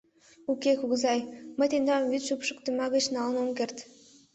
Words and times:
—Уке, 0.51 0.71
кугызай, 0.79 1.19
мый 1.57 1.67
тендам 1.71 2.03
вӱд 2.11 2.23
шупшыктыма 2.27 2.85
гыч 2.95 3.05
налын 3.15 3.35
ом 3.43 3.49
керт. 3.57 3.77